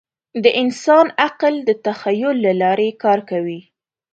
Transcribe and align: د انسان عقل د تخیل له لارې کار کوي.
د 0.43 0.45
انسان 0.61 1.05
عقل 1.23 1.53
د 1.67 1.69
تخیل 1.85 2.35
له 2.45 2.51
لارې 2.61 2.89
کار 3.03 3.19
کوي. 3.29 3.59